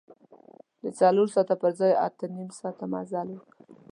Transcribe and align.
د 0.83 0.85
څلور 0.99 1.27
ساعته 1.35 1.55
پر 1.61 1.71
ځای 1.79 1.93
اته 2.05 2.25
نیم 2.35 2.49
ساعته 2.59 2.85
مزل 2.93 3.27
وکړ. 3.33 3.55